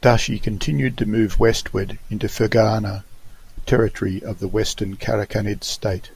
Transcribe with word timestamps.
Dashi 0.00 0.40
continued 0.42 0.98
to 0.98 1.06
move 1.06 1.38
westward 1.38 1.96
into 2.10 2.26
Ferghana, 2.26 3.04
territory 3.64 4.20
of 4.20 4.40
the 4.40 4.48
Western 4.48 4.96
Karakhanid 4.96 5.62
state. 5.62 6.10